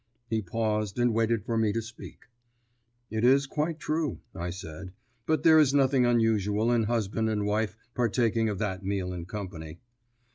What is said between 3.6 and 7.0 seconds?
true," I said; "but there is nothing unusual in